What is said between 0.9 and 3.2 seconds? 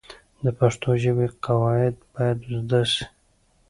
ژبې قواعد باید زده سي.